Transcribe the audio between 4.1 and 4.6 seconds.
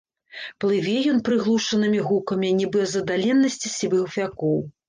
вякоў.